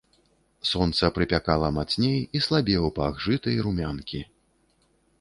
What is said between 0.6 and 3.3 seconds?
Сонца прыпякала мацней, і слабеў пах